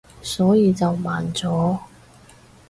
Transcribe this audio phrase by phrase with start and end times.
[0.23, 1.77] 所以就慢咗